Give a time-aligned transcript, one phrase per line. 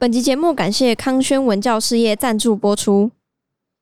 [0.00, 3.10] 本集节目感谢康轩文教事业赞助播出。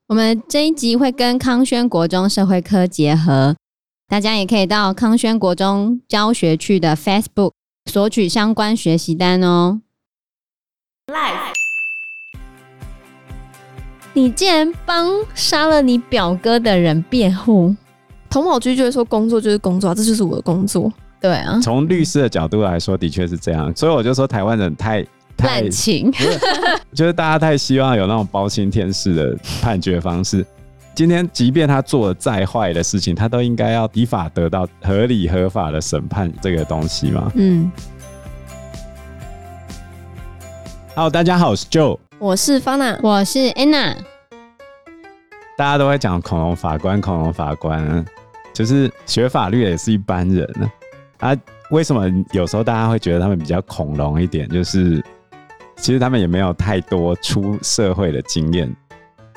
[0.08, 3.54] 我们这一集会跟康轩国中社会科结合，
[4.08, 7.52] 大家也可以到康轩国中教学区的 Facebook
[7.90, 9.82] 索取相关学习单哦。
[11.08, 11.52] Life，
[14.14, 17.76] 你竟然帮杀了你表哥的人辩护？
[18.30, 20.90] 童宝駒就会说工作就是工作，这就是我的工作。
[21.20, 23.70] 对啊，从律师的角度来说，的确是这样。
[23.76, 25.06] 所以我就说台湾人太。
[25.38, 26.10] 滥情，
[26.92, 30.44] 就是大家太希望有那种包青天式的判决方式。
[30.94, 37.30] 今天，即便他做了再坏的事情，他都应该要依法得到合理合法的审判这个东西嘛。
[37.34, 37.70] 嗯。
[40.94, 43.94] Hello，大家好，我是 Joe，我是 Fana，我是 Anna。
[45.58, 48.04] 大家都会讲恐龙法官，恐龙法官，
[48.54, 50.48] 就是学法律也是一般人
[51.18, 51.36] 啊。
[51.70, 54.48] 为什么有时候大家会觉得他们比较恐龙一点？
[54.48, 55.04] 就是。
[55.76, 58.74] 其实他们也没有太多出社会的经验，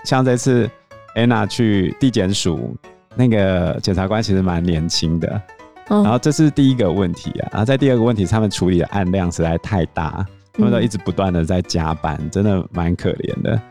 [0.04, 0.70] 像这次
[1.16, 2.76] Anna 去地检署，
[3.16, 5.42] 那个检察官其实蛮年轻的，
[5.88, 13.62] 然后这是第一个问题啊，然后在第二个问题，他们处理的案量实在太大，他们都一直不断的在加班，真的蛮可怜的。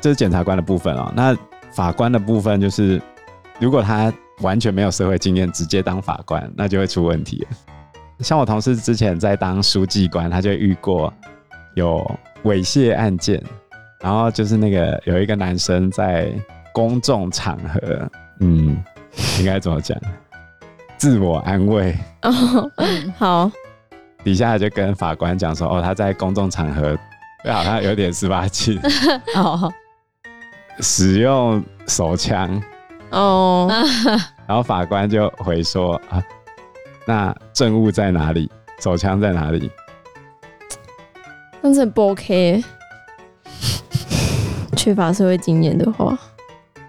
[0.00, 1.36] 这是检察官的部分哦，那
[1.72, 3.00] 法官的部分就是，
[3.60, 7.56] 如果他完全没有社会经验，直接当法官，那就会出问题了。
[8.20, 11.12] 像我同事之前在当书记官，他就遇过。
[11.74, 12.04] 有
[12.44, 13.42] 猥亵案件，
[14.00, 16.32] 然后就是那个有一个男生在
[16.72, 18.82] 公众场合，嗯，
[19.38, 19.96] 应该怎么讲？
[20.96, 22.32] 自我安慰哦，
[23.18, 23.50] 好，
[24.22, 26.96] 底下就跟法官讲说，哦，他在公众场合，
[27.44, 28.78] 好像有点十八禁
[29.36, 29.70] 哦，
[30.80, 32.62] 使用手枪
[33.10, 33.68] 哦，
[34.46, 36.22] 然后法官就回说啊，
[37.06, 38.50] 那证物在哪里？
[38.80, 39.70] 手枪在哪里？
[41.64, 42.62] 但是不 OK，
[44.76, 46.14] 缺乏社会经验的话，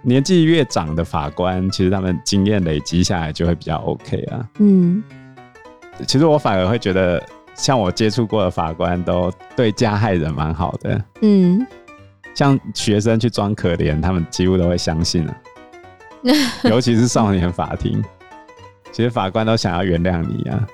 [0.01, 4.45] 年纪越长的法官，其实他们经验累积下来就会比较 OK 啊。
[4.59, 5.01] 嗯，
[6.05, 7.23] 其实我反而会觉得，
[7.55, 11.01] 像我接触过的法官都对加害人蛮好的。
[11.21, 11.65] 嗯，
[12.33, 15.37] 像学生去装可怜，他们几乎都会相信了。
[16.69, 18.03] 尤其是少年法庭，
[18.91, 20.67] 其实法官都想要原谅你啊，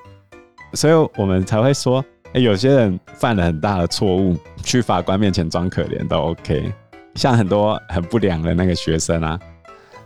[0.74, 2.04] 所以我们才会说。
[2.34, 6.72] 哎、欸，有些人犯了很大的错误，去法官面前装可怜都 OK。
[7.16, 9.38] 像很多很不良的那个学生啊，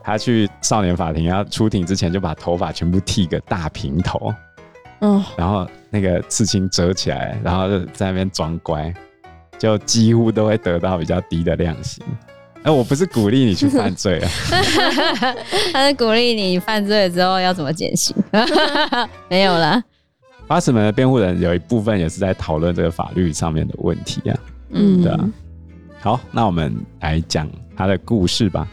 [0.03, 4.33] 他去少年法庭要出庭之前，就把头发全部剃个大平头，
[5.01, 8.91] 嗯，然后那个刺青折起来，然后就在那边装乖，
[9.59, 12.03] 就几乎都会得到比较低的量刑。
[12.63, 14.29] 哎、欸，我不是鼓励你去犯罪啊，
[15.71, 18.15] 他是鼓励你犯罪之后要怎么减刑，
[19.29, 19.79] 没有了。
[20.47, 24.37] 八尺门的辩护人有一部分也是在讨论这个法律上面的问题啊，
[24.69, 25.29] 嗯，对啊。
[25.99, 28.67] 好，那我们来讲他的故事吧。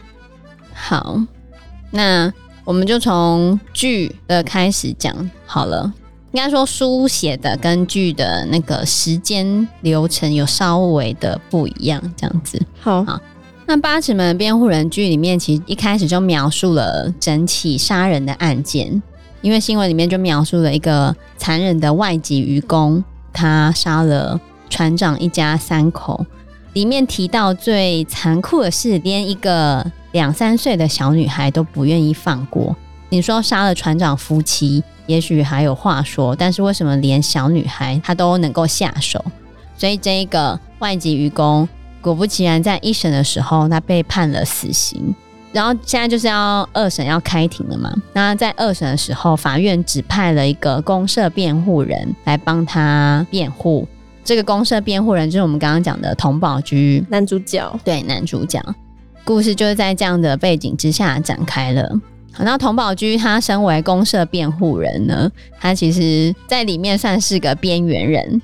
[0.73, 1.19] 好，
[1.89, 2.31] 那
[2.63, 5.91] 我们就从剧的开始讲好了。
[6.31, 12.59] 应该说书写的跟剧的那个时间流程有稍微的不一样，这样子。
[12.79, 13.19] 好，好。
[13.65, 19.01] 那八尺门的辩护人剧里面，其实一开始就描述了整起杀人的案件。
[19.43, 24.39] 因为新闻里面就描述了一个残忍的外籍渔工，他杀了
[24.69, 26.25] 船长一家三口。
[26.71, 32.75] 里面提到最残酷的是，连一个两三岁的小女孩都不愿意放过。
[33.09, 39.23] 你说杀了船长夫妻，也许还有话说，但是为什么连小女孩她都能够下手？
[39.77, 41.67] 所以这一个外籍渔工，
[42.01, 45.13] 果不其然，在一审的时候，他被判了死刑。
[45.53, 47.93] 然后现在就是要二审要开庭了嘛？
[48.11, 53.87] 那在二审的时候，法院指派了一个公社辩护人来帮他辩护。
[54.25, 57.79] 这个公社辩护人就是我们刚刚讲的童宝驹男主角。
[57.83, 58.59] 对，男主角。
[59.23, 61.87] 故事就是在这样的背景之下展开了。
[62.31, 68.41] 好，那童宝驹他身为公社辩护人呢，他其实在里面算是个边缘人。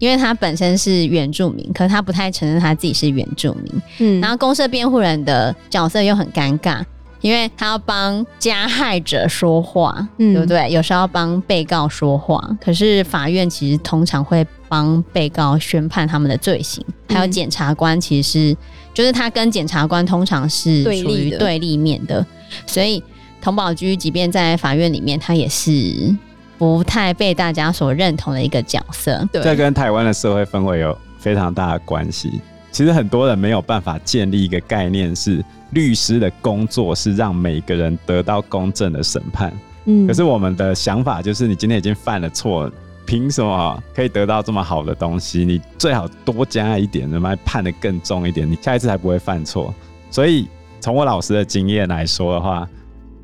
[0.00, 3.82] 因为他本身是原住民，可是他不太承认他自己是原住民。
[3.98, 6.82] 嗯，然后公社辩护人的角色又很尴尬，
[7.20, 10.70] 因为他要帮加害者说话，嗯，对不对？
[10.70, 18.56] 有时候要帮被告说话，可是法院其实通常会帮被告宣判他们的罪行，嗯，还有检察官其实是，
[18.94, 22.24] 就是他跟检察官通常是处于对立面的，
[22.66, 23.02] 所以
[23.42, 26.16] 童宝駒即便在法院里面，他也是。
[26.60, 32.38] 不太被大家所认同的一个角色，对，这跟台湾的社会氛围有非常大的关系。
[32.70, 39.50] 其实很多人没有办法建立一个概念，是律师的工作是让每个人得到公正的审判。
[39.86, 42.70] 嗯，可是我们的想法就是，你今天已经犯了错，
[43.06, 45.46] 凭什么可以得到这么好的东西？
[45.46, 49.74] 你最好多加一点，什么判的更重一点，你下一次才不会犯错。
[50.10, 50.46] 所以
[50.78, 52.68] 从我老师的经验来说的话，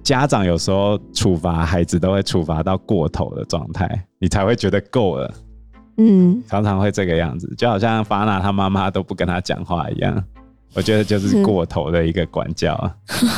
[0.07, 5.35] 家长有时候处罚孩子都会处罚到过头的状态，你才会觉得够了。
[5.97, 10.23] 嗯，常常会这个样子，就好像法娜她妈妈都不跟她讲话一样。
[10.75, 12.79] 我觉得就是过头的一个管教，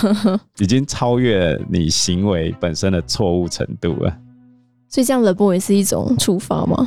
[0.61, 4.15] 已经超越你行为本身的错误程度了。
[4.91, 6.87] 所以这样冷暴也是一种处罚吗？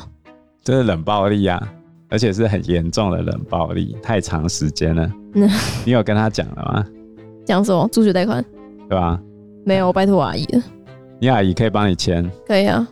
[0.64, 1.60] 这是冷暴力啊，
[2.08, 5.12] 而且是很严重的冷暴力，太长时间了。
[5.84, 6.86] 你有跟他讲了吗？
[7.44, 7.90] 讲什么？
[7.92, 8.46] 助学贷款？
[8.88, 9.20] 对吧？
[9.66, 10.64] 没有，我拜托我阿姨了。
[11.20, 12.30] 你阿姨可以帮你签？
[12.48, 12.88] 可以啊。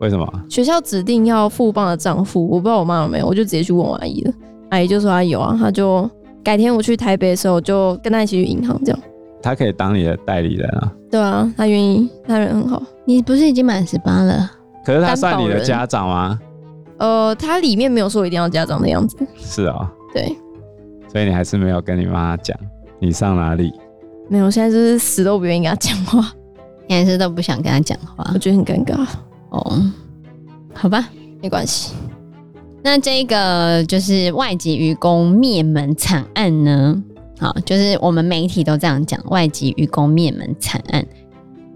[0.00, 0.26] 为什么？
[0.48, 4.32] 学校指定要富邦的账户，我不知道我妈有没有，我就直接去问我阿姨了。
[4.70, 6.08] 阿姨就说她有啊，她就。
[6.44, 9.00] 改天我去台北的时候，就跟她一起去银行，这样。
[9.40, 10.92] 她可以当你的代理人啊？
[11.08, 12.82] 对啊，她愿意，她人很好。
[13.04, 14.50] 你不是已经满十八了？
[14.84, 16.36] 可是她算你的家长吗？
[16.98, 19.16] 呃，她里面没有说一定要家长的样子。
[19.36, 19.88] 是啊、喔。
[20.12, 20.36] 对。
[21.06, 22.58] 所以你还是没有跟你妈妈讲
[22.98, 23.72] 你上哪里？
[24.32, 26.32] 没有，现在就是死都不愿意跟他讲话，
[26.88, 29.06] 你还是都不想跟他讲话，我觉得很尴尬。
[29.50, 29.92] 哦，
[30.72, 31.06] 好吧，
[31.42, 31.92] 没关系。
[32.82, 37.02] 那这个就是外籍渔工灭门惨案呢？
[37.38, 41.04] 好，就是我们媒体都这样讲，外籍渔工灭门惨案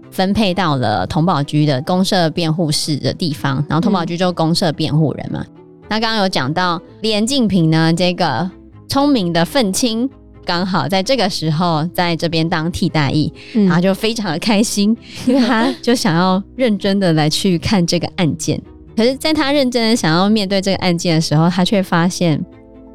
[0.09, 5.45] 分配到了童保局的公社辩护室的地方，然后童保局就公社辩护人嘛。
[5.47, 8.49] 嗯、那刚刚有讲到连晋平呢，这个
[8.89, 10.09] 聪明的愤青
[10.47, 14.95] 刚好在这个时候在这边当替代役，嗯、然后就非常的开心，
[15.27, 18.59] 因为他就想要认真的来去看这个案件。
[18.95, 22.43] 可是，在他认真的想要面对这个案件的时候，他却发现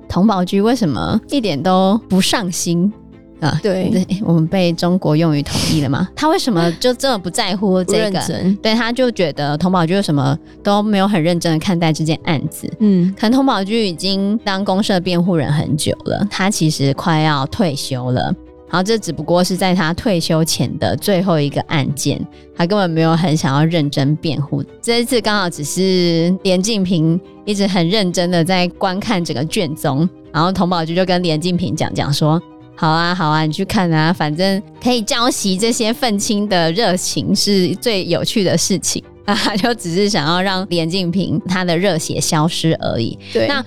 [0.08, 2.92] 童保局为什么一点都不上心
[3.42, 3.60] 啊？
[3.62, 3.90] 对，
[4.24, 6.08] 我们被中国用语统一了嘛？
[6.16, 8.20] 他为什么就这么不在乎这个？
[8.62, 12.72] 对，他就觉得童保局为什么都没有很认真的看待这件案子？
[12.80, 18.34] 嗯，可能童保局已经当公社辩护人很久了，他其实快要退休了。
[18.70, 22.18] 然后这只不过是在他退休前的最后一个案件，
[22.56, 24.64] 他根本没有很想要认真辩护。
[24.80, 32.42] 这一次刚好只是连晋平一直很认真的在观看整个卷宗，然后童保局就跟连晋平讲讲说
[32.76, 43.18] ：“好啊，好啊，你去看啊，反正可以浇熄这些愤青的热情是最有趣的事情。”啊，就只是想要让连晋平他的热血消失而已。
[43.32, 43.64] 对，那。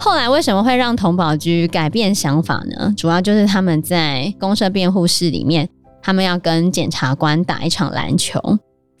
[0.00, 2.94] 后来为什么会让童保局改变想法呢？
[2.96, 5.68] 主要就是他们在公社辩护室里面，
[6.00, 8.40] 他们要跟检察官打一场篮球。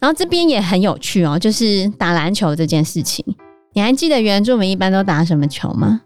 [0.00, 3.24] 然后这边也很有趣哦，就是打篮球这件事情，
[3.74, 6.00] 你还记得原住民一般都打什么球吗？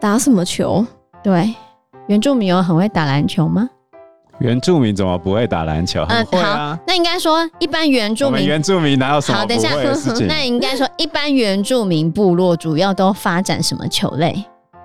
[0.00, 0.86] 打什么球？
[1.22, 1.54] 对，
[2.12, 3.66] 原住民有很会打篮球吗？
[4.38, 6.04] 原住民怎么不会打篮球？
[6.04, 6.76] 很会啊。
[6.76, 10.12] 好，那应该说一般原住民，原住民哪有什么不会的事情？
[10.12, 14.44] 好，等一下，那应该说一般原住民部落主要都发展什么球类？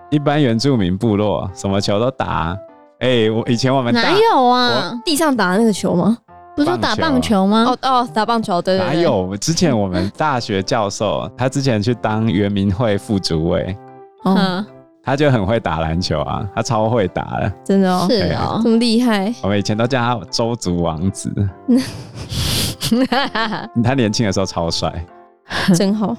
[0.09, 2.57] 一般原住民部落什么球都打。
[3.00, 4.97] 哎、欸，我以前我们哪有啊？
[5.03, 6.18] 地上打的那个球吗？
[6.56, 7.65] 不是说打棒球吗？
[7.68, 8.95] 哦哦，打棒球对，对，对。
[8.95, 9.35] 哪有？
[9.35, 13.75] 之前我们大学教授他之前去当原民会副主委。
[14.24, 14.65] 哦。
[15.07, 19.33] 他就很会打篮球啊，他超会打的，真的哦，是哦，这么厉害。
[19.42, 21.33] 我们以前都叫他周族王子。
[23.81, 24.94] 他年轻的时候超帅，
[25.74, 26.13] 真好。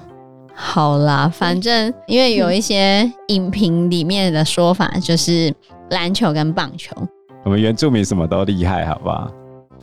[0.54, 5.54] 好啦，反正因为有一些影评里面的说法，就是
[5.90, 6.96] 篮球跟棒球。
[7.44, 9.30] 我们原住民什么都厉害，好不好？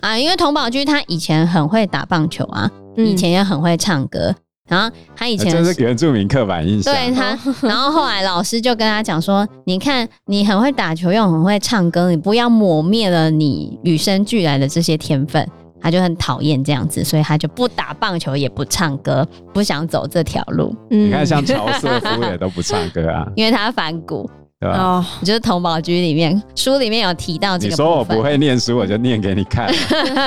[0.01, 4.34] 啊，因为童宝驹他以前很会打棒球啊，以前也很会唱歌。
[4.67, 7.38] 然后他以前就是原住民刻板印象，对他。
[7.67, 15.48] 然后后来老师就跟他讲说：“你看，你很会打球，又很会唱歌，你不要抹灭了你与生俱来的这些天分。”
[15.81, 20.75] 他就很讨厌这样子，所以他就不打棒球，也不唱歌，不想走这条路。
[20.89, 24.27] 你看，像乔瑟夫也都不唱歌啊， 因为他反骨，
[24.60, 24.77] 对吧？
[24.79, 27.69] 哦，就是童保居里面书里面有提到这个。
[27.69, 29.72] 你说我不会念书，我就念给你看。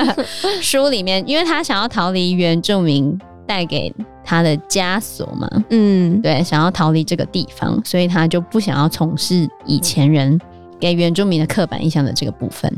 [0.61, 3.19] 书里面，因为他想要逃离原住民。
[3.49, 3.91] 带给
[4.23, 10.39] 他的枷锁嘛，嗯，对，想要逃离这个地方，所以他就不想要从事以前人
[10.79, 12.71] 给原住民的刻板印象的这个部分。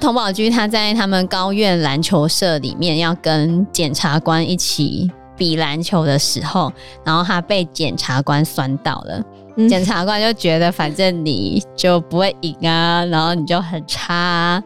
[0.00, 6.72] 童宝居他在他们高院篮球社里面要跟检察官一起比篮球的时候，
[7.04, 9.22] 然后他被检察官酸到了，
[9.68, 14.62] 检、嗯、察官就觉得反正你就不会赢啊，然后你就很差啊，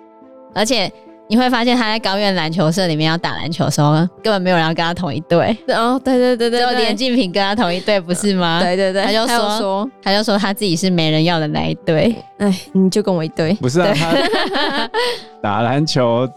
[0.55, 0.91] 而且。
[1.29, 5.57] 你会发现他在高院篮球社里面要打篮球的时候，根本没有人要跟他同一队。
[5.69, 8.61] 哦，对对对对，只有连晋平跟他同一队，不是吗？
[8.63, 12.15] 对对对，他就说，他，说他就说他自己是没人要的那一队。
[12.39, 13.55] 哎，你就跟我一队。
[13.61, 14.91] 不是啊，他
[15.43, 16.29] 打篮球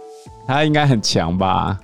[0.48, 1.78] 他应该很强吧？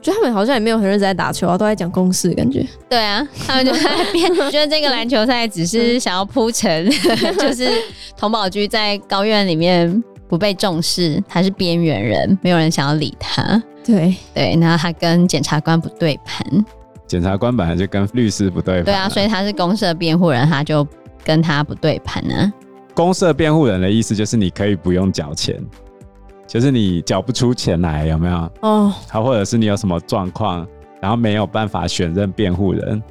[0.00, 2.64] 就他们好像也没有很认真在打球啊，都在讲公事，感觉。
[2.88, 6.88] 对啊，他们就在变， 觉得这个篮球赛只是想要铺陈，
[7.40, 7.68] 就是
[8.16, 13.62] 童宝驹在高院里面不被重视，他是边缘人，没有人想要理他。
[13.84, 16.46] 对对，然后他跟检察官不对盘，
[17.06, 18.84] 检察官本来就跟律师不对盘。
[18.84, 20.86] 对啊，所以他是公社辩护人，他就
[21.24, 22.52] 跟他不对盘呢。
[22.94, 25.58] 公社辩护人的意思就是你可以不用缴钱。
[26.46, 28.50] 就是你缴不出钱来，有没有？
[28.62, 30.66] 哦，好，或者是你有什么状况，
[30.98, 33.02] 然后没有办法选任辩护人，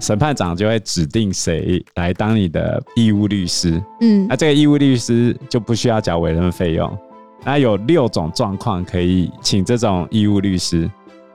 [0.00, 3.82] 审判长就会指定谁来当你的义务律师。
[4.00, 6.98] 嗯，那这个义务律师就不需要缴委任费用。
[7.44, 10.90] 那有六种状况可以请这种义务律师。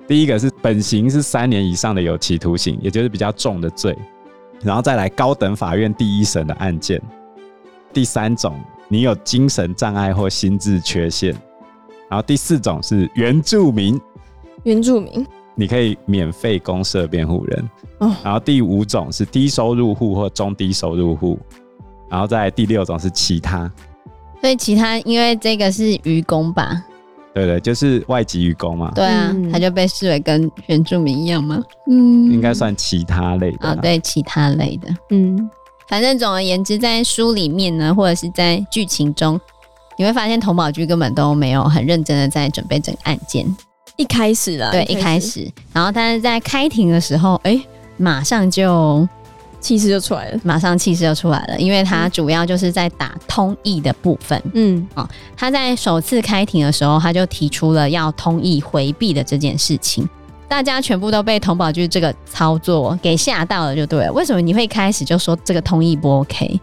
[0.08, 3.98] 第一个是本刑是三年以上的有期徒刑，也就是比较重的罪，
[4.62, 7.02] 然后再来高等法院第一审的案件。
[7.94, 8.56] 第三种。
[8.94, 11.32] 你有精神障碍或心智缺陷，
[12.10, 13.98] 然后第四种是原住民，
[14.64, 18.16] 原住民你可以免费公设辩护人哦。
[18.24, 21.40] 然后第五种是低收入户或中低收入户，
[22.10, 23.72] 然后再第六种是其他。
[24.42, 26.84] 所以其他因为这个是愚公吧？
[27.34, 28.92] 对对，就是外籍愚公嘛。
[28.96, 31.62] 对啊，他就被视为跟原住民一样吗？
[31.88, 33.74] 嗯，应该算其他类的啊。
[33.74, 35.50] 哦，对，其他类的，嗯。
[35.88, 39.38] 反正总而言之，在书里面呢，或者是在剧情中，
[39.98, 43.46] 你会发现童宝駒根本都没有很认真的在准备整个案件。
[44.02, 47.68] 一开始了，对，一开始，然后但是在开庭的时候，哎、欸，
[47.98, 49.08] 马上就
[49.60, 54.42] 气势就出来了，马上气势就出来了，因为他主要就是在打通译的部分。
[54.56, 60.10] 嗯，哦，他在首次开庭的时候，他就提出了要通译回避的这件事情。
[60.48, 64.12] 大家全部都被童宝驹这个操作给吓到了，就对了。
[64.12, 66.60] 为什么你会开始就说这个通译不 OK？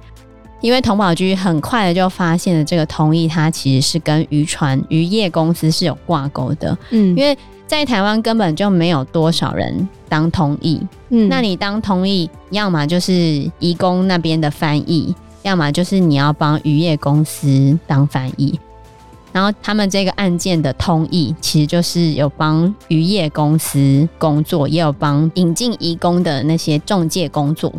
[0.61, 6.77] 因为童宝駒很快的就发现了这个通译，它其实是跟渔船渔业公司是有挂钩的。
[6.91, 7.37] 嗯，因为
[7.67, 10.81] 在台湾根本就没有多少人当通译。
[11.11, 18.59] 嗯，那你当通译，要么就是移工那边的翻译，要么就是你要帮渔业公司当翻译。
[19.31, 27.73] 然后他们这个案件的通译，其实就是有帮渔业公司工作，也有帮引进移工的那些中介工作，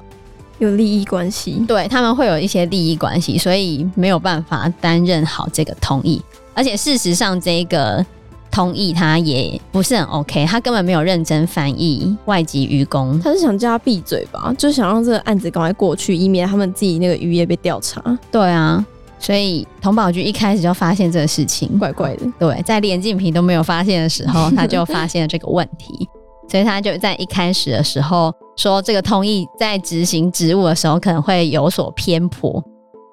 [0.60, 1.64] 有利益关系。
[1.68, 6.22] 对，他们会有一些利益关系，所以没有办法担任好这个同意。
[6.54, 8.06] 而且事实上，这个
[8.52, 18.04] 同意他也不是很 OK，他根本没有认真翻译外籍渔工，他是想叫他闭嘴吧，就想让这个案子赶快过去，以免他们自己那个渔业被调查。
[18.32, 18.86] 对啊。
[19.22, 26.08] 所以童宝局一开始就发现这个事情怪怪的，对，在连晋平都没有发现的时候，他就发现了这个问题，
[26.50, 32.62] 所以他就在一开始的时候说，这个通译在执行职务的时候可能会有所偏颇，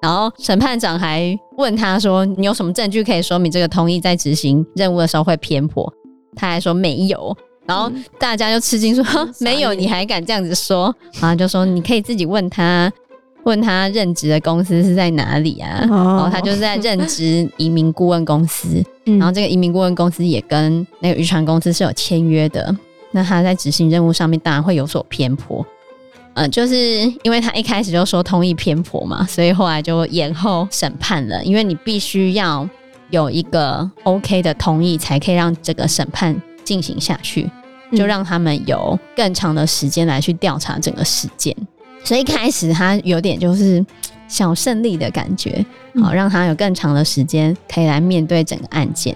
[0.01, 5.91] 然后审判长还问他说：“你有什么证据可以说明这个通译在执行任务的时候会偏颇？”
[6.35, 7.33] 他还说没有，
[7.65, 7.89] 然后
[8.19, 9.03] 大家就吃惊说
[9.39, 12.91] ：“没有，你还敢这样子说？”然后就说：“你可以自己问他。”
[13.45, 15.79] 问他任职的公司是在哪里啊？
[15.89, 22.75] 然后他就是在任职移民顾问公司，然后这个移民顾问公司也跟那个渔船公司是有签约的。
[23.11, 25.65] 那他在执行任务上面当然会有所偏颇，
[26.33, 26.75] 呃，就是
[27.23, 31.43] 因为他一开始就说同意偏颇嘛，所以后来就延后审判了。
[31.43, 32.67] 因为你必须要
[33.09, 37.49] 有一个 OK 的同意，才可以让这个审判进行下去，
[37.95, 41.55] 就让他们有更长的时间来去调查整个事件。
[42.03, 43.83] 所以一开始他有点就是
[44.27, 45.65] 小胜利的感觉，
[46.03, 49.15] 好让他有更长的时间可以来面对整个案件。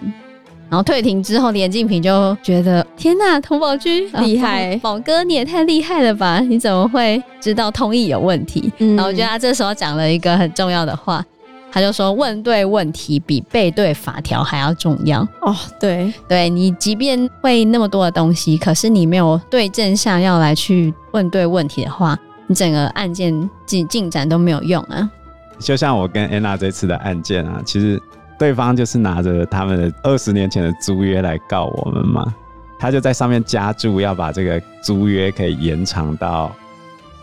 [0.72, 6.40] 然后退庭之后，连静平就觉得天呐，童宝驹厉害，宝哥你也太厉害了吧？
[6.40, 8.72] 你怎么会知道通译有问题？
[8.78, 11.22] 然后我觉得他这时候讲了一个很重要的话，
[11.70, 15.28] 他就说问对问题比背对法条还要重要。
[15.42, 22.18] 哦，对，对你即便会那么多的东西，可是你没有对症下药来去问对问题的话。
[22.48, 25.10] 你整个案件进进展都没有用啊！
[25.58, 27.98] 就像我跟安娜这次的案件啊，其实
[28.42, 32.34] 对方就是拿着他们的二十年前的租约来告我们嘛，
[32.80, 36.52] 他就在上面加注要把这个租约可以延长到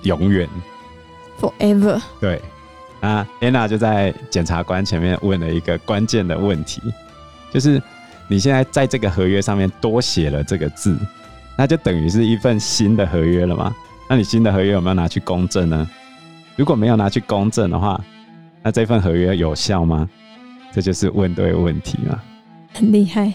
[0.03, 0.49] 永远
[1.41, 2.01] ，forever。
[2.21, 2.41] 对，
[3.01, 6.81] 那安娜就在检察官前面问了一个关键的问题，
[7.51, 7.83] 就是
[8.29, 10.97] 你现在在这个合约上面多写了这个字，
[11.57, 13.75] 那就等于是一份新的合约了吗？
[14.09, 15.91] 那你新的合约有没有拿去公证呢？
[16.55, 18.01] 如果没有拿去公证的话，
[18.63, 20.09] 那这份合约有效吗？
[20.73, 22.21] 这就是问对问题嘛。
[22.75, 23.33] 很厉害，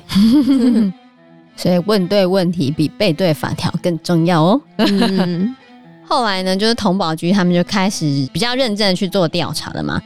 [1.56, 4.62] 所以问对问题比背对法条更重要哦。
[4.78, 5.56] 嗯、
[6.08, 10.02] 后来呢，就是童保局他们就开始比较认真的去做调查了嘛。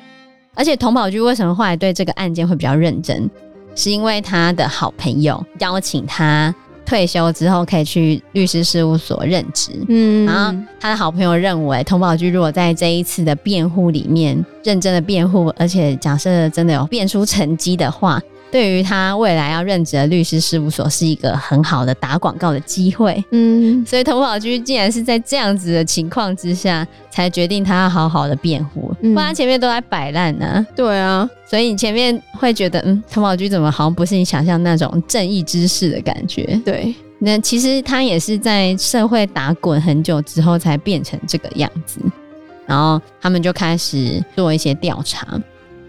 [0.55, 3.29] 而且童保局为什么后来对这个案件会比较认真？
[3.75, 6.53] 是因为他的好朋友邀请他
[6.87, 9.71] 退休之后可以去律师事务所任职。
[9.89, 23.23] 嗯，然后他的好朋友认为，童宝驹如果在这一次的辩护里面认真的辩护，而且假设真的有辩出成绩的话，对于他未来要任职的律师事务所是一个很好的打广告的机会。
[23.31, 30.65] 嗯，所以投保局竟然是在这样子的情况之下，才决定他要好好的辩护，嗯不然前面都在摆烂呢。
[30.75, 36.59] 对啊，所以你前面会觉得，嗯，投保局怎么好像不是你想象那种正义之士的感觉？
[36.63, 41.99] 对，那其实他也是在社会打滚很久之后才变成这个样子。
[42.65, 45.25] 然后他们就开始做一些调查。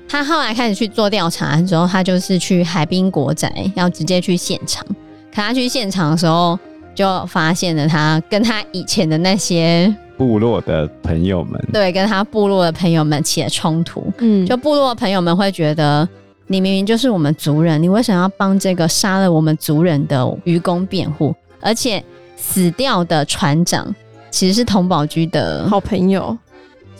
[0.09, 4.85] 他后来开始去做调查之后，他就是去海滨国宅，要直接去现场。
[4.87, 6.59] 可他去现场的时候，
[6.95, 14.11] 就发现了他跟他以前的那些部落的朋友们，对，跟他部落的朋友们起了冲突。
[14.19, 16.09] 嗯，就部落的朋友们会觉得，
[16.47, 21.35] 你明明就是我们族人，你为什么要帮这个杀了我们族人的愚公辩护？
[21.61, 22.03] 而且
[22.37, 23.95] 死掉的船长
[24.31, 26.37] 其实是佟宝居的好朋友，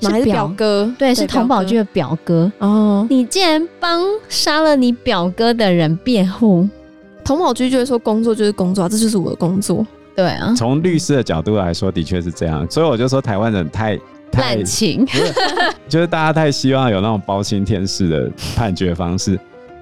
[0.01, 0.93] 是还是表哥？
[0.99, 2.51] 对，是童宝驹的表哥。
[2.59, 6.69] 哦，你竟然帮杀了你表哥的人辩护？
[7.25, 9.87] 童宝驹就会说工作就是工作，这就是我的工作。
[10.17, 12.69] 对啊，从律师的角度来说，的确是这样。
[12.71, 13.97] 所以我就说，台湾人太
[14.33, 15.07] 太滥情。
[15.89, 19.39] 就是大家太希望有那种包青天式的判决方式。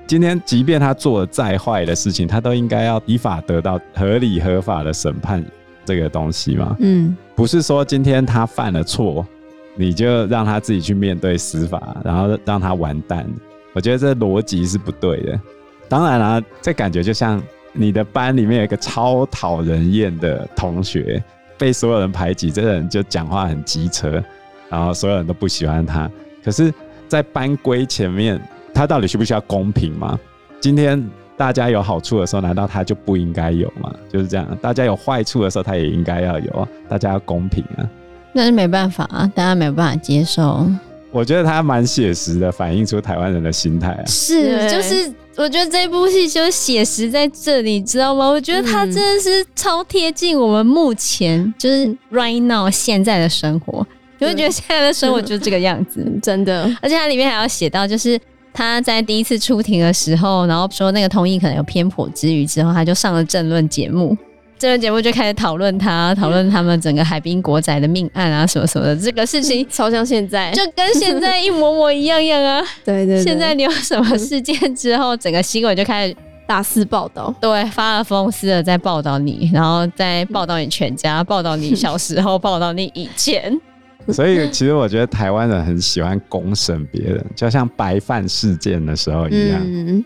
[0.06, 5.44] 今天，即便他做了再坏的事情，他都应该要依法得到合理合法的审判
[5.84, 6.76] 这个东西嘛？
[6.80, 9.26] 嗯，不是说今天他犯了错，
[9.76, 13.24] 你就让他自己去面对司法，然后让他完蛋。
[13.72, 15.40] 我觉得这逻辑是不对的。
[15.88, 17.40] 当然啦、这感觉就像
[17.72, 21.22] 你的班里面有一个超讨人厌的同学，
[21.56, 24.20] 被所有人排挤，这个人就讲话很机车，
[24.68, 26.10] 然后所有人都不喜欢他。
[26.42, 26.74] 可是，
[27.06, 28.40] 在班规前面。
[28.74, 30.20] 他到底需不需要公平吗？
[30.60, 31.02] 今天
[31.34, 33.90] 大家有好处的时候，难道他就不应该有吗？
[34.06, 36.68] 就是这样，大家有坏处的时候，他也应该要有。
[36.86, 37.88] 大家要公平啊。
[38.36, 40.64] 那是没办法啊，大家没有办法接受。
[41.10, 44.04] 我觉得他蛮写实的，反映出台湾人的心态啊。
[44.06, 48.28] 是，就是我觉得这部戏就是写实在这里，你知道吗？
[48.28, 53.86] 我觉得他真的是超贴近我们目前就是 right now 现在的生活。
[54.18, 56.64] 你会觉得现在的生活就是这个样子， 真的。
[56.82, 58.20] 而且它里面还要写到，就是。
[58.58, 64.16] 他在第一次出庭的时候，然后说那个通译可能有偏颇之余，之后他就上了政论节目，
[64.58, 72.62] 政论节目就开始讨论他，讨论他们整个海滨国宅的命案啊，什么什么的，这个事情 超像现在，就跟现在一模模一样样啊。
[72.82, 76.16] 对，对对，现在你有什么事件之后，整个新闻就开始
[76.46, 83.60] 大肆报道， 对，发了疯似的在报道你，然后再报道你全家，报道你小时候，报道你以前。
[84.08, 89.60] 所以，其实我觉得台湾人很喜欢公审别人，就像白饭事件的时候一样。
[89.62, 90.02] 嗯、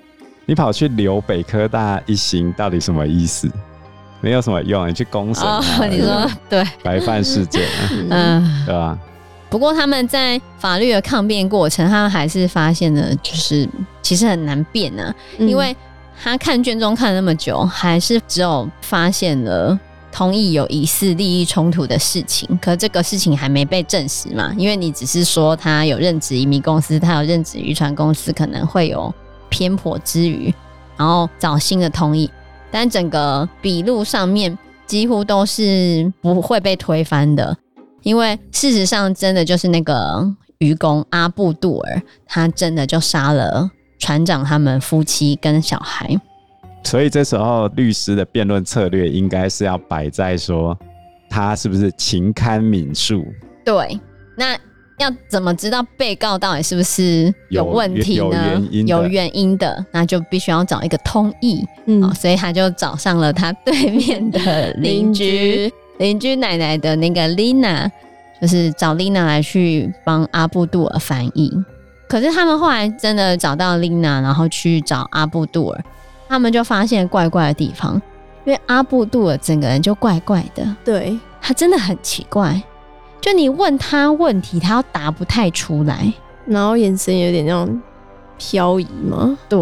[0.46, 3.48] 你跑去留北科大一行，到底什么意思？
[4.20, 5.62] 没有什么用，你去公审、哦。
[5.90, 7.62] 你说对，白饭事件，
[8.10, 8.98] 嗯，对吧？
[9.48, 13.68] 不过他们在法律的抗辩过程，他们还是发现了，就是
[14.02, 15.76] 其实很难辩啊，嗯、因为
[16.22, 19.78] 他看卷宗看了那么久，还是只有发现了。
[20.12, 24.52] 同意有疑似利益冲突的事情，可这个事情还没被证实嘛？
[24.56, 29.14] 因为你只是说他有任职移民公司，他有任职渔船公司，可能会有
[29.48, 30.52] 偏颇之余，
[30.96, 32.28] 然后找新的通译，
[32.70, 34.56] 但整个笔录上面
[34.86, 37.56] 几乎都是不会被推翻的，
[38.02, 40.26] 因为事实上真的就是那个
[40.58, 46.20] 愚公阿布杜尔，他真的就杀了船长他们夫妻跟小孩。
[46.82, 50.78] 所以这时候律师的辩论策略应该是要摆在说，
[51.28, 53.24] 他是不是情堪敏恕？
[53.64, 54.00] 对，
[54.36, 54.58] 那
[55.00, 58.60] 要怎么知道被告到底是不是有问题呢？
[58.70, 61.64] 有，有原因的，有原因的，那就必须要找一个通译。
[61.86, 67.90] 嗯、哦，所以他就找上了他对面的邻居， 邻居奶奶的那个丽娜，
[68.40, 71.50] 就是找 Lina 来去帮阿布杜尔翻译。
[72.06, 75.84] 可是他们后来真的找到 Lina，，然后去找阿布杜尔。
[76.28, 77.94] 他们就发现怪怪的地方，
[78.44, 82.62] 因为阿布杜尔整个人就怪怪的，对，他真的很奇怪。
[83.20, 86.12] 就你问他问题，他又答不太出来，
[86.46, 87.80] 然后眼神有点那种
[88.38, 89.58] 飘移嘛，对，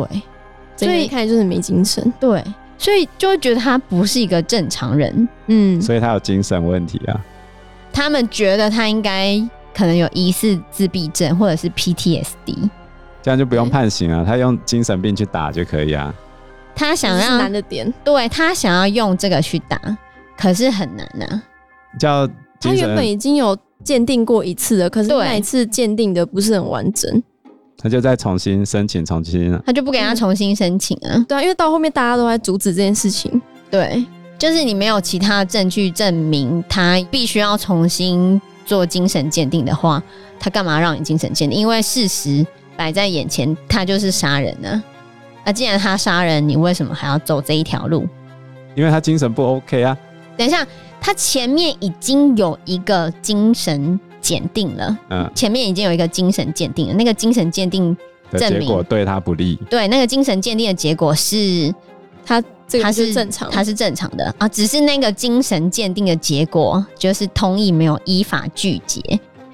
[0.77, 2.43] 所以一看就是没精神，对，
[2.79, 7.21] 所以就会觉得他不是一个正常人，嗯，所以他有精神问题啊。
[7.93, 9.37] 他们觉得他应该
[9.75, 12.71] 可能有疑似自闭症或者是 PTSD，
[13.21, 16.15] 这样就不用判刑啊，他用精神病去打就可以啊。
[16.77, 19.81] 他想要难的点，对他想要用这个去打，
[20.37, 21.43] 可是很难呢、啊。
[21.99, 22.29] 叫
[22.61, 27.23] 他原本已经有鉴定过一次了，可是那一次鉴定的不是很完整，
[27.77, 31.25] 他就再重新申请，重新、啊，他就不给他重新申请啊。
[31.29, 33.41] 对啊，因为到后面大家都在阻止这件事情，
[33.71, 34.05] 对，
[34.37, 40.03] 就是你没有其他证据证明他必须要重新做精神鉴定的话，
[40.41, 41.59] 他干嘛让你精神鉴定？
[41.59, 42.45] 因为事实
[42.77, 44.83] 摆在眼前，他就是杀人呢。
[45.45, 48.07] 那既然他杀人，你为什么还要走这一条路？
[48.75, 49.97] 因为他精神不 OK 啊。
[50.37, 50.65] 等一下，
[51.01, 57.97] 他前面已经有一个精神鉴定了，嗯，前面已经有一个精神鉴定了，那个精神鉴定
[58.33, 59.59] 证明结果对他不利。
[59.71, 61.75] 对，那个精神鉴定的结果是
[62.25, 62.43] 他。
[62.71, 69.01] 这个是正常，他是正常的啊，只是那个精神鉴定的结果就是同意没有依法拒绝。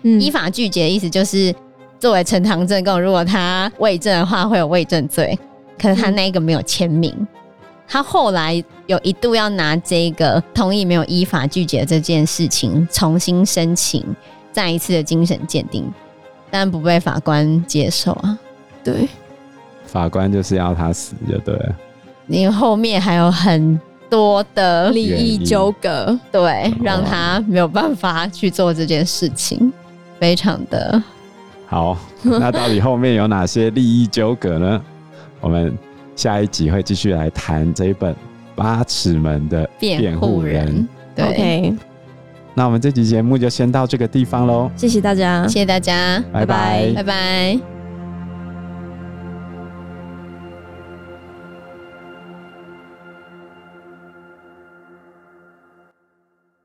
[0.03, 1.55] 嗯，依法拒绝的意思就是
[2.01, 5.39] 作为呈堂证供，如果他伪证的话会有伪证罪，
[5.79, 7.15] 可是他那个没有签名。
[7.15, 7.29] 嗯，
[7.87, 14.05] 他后来有一度要拿这个同意没有依法具结的这件事情重新申请
[14.53, 15.85] 再一次的精神鉴定，
[16.51, 18.39] 但不被法官接受啊。
[18.83, 19.09] 对，
[19.87, 21.77] 法官就是要他死就对了。
[22.27, 29.73] 你后面还有很多的利益纠葛，对，让他没有办法去做这件事情，
[30.19, 31.03] 非常的
[31.67, 31.99] 好。
[32.23, 34.83] 那到底后面有哪些利益纠葛呢？
[35.41, 35.77] 我们
[36.17, 38.13] 下一集会继续来谈这一本
[38.55, 40.89] 《八尺门的辩护人》人。
[41.15, 41.77] 对，okay.
[42.55, 44.71] 那我们这集节目就先到这个地方喽。
[44.77, 47.74] 谢谢大家，谢谢大家，拜拜，拜拜。